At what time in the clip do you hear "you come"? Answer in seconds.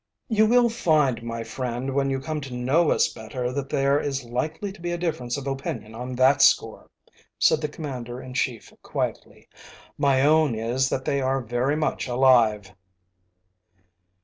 2.09-2.41